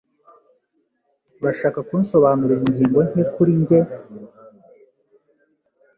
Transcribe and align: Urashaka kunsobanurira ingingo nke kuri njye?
Urashaka 1.41 1.79
kunsobanurira 1.87 2.63
ingingo 2.67 2.99
nke 3.09 3.23
kuri 3.33 3.51
njye? 3.61 3.79